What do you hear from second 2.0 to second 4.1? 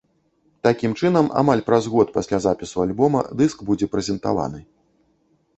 пасля запісу альбома дыск будзе